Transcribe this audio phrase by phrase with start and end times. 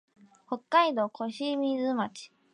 [0.47, 2.31] 北海道小清水町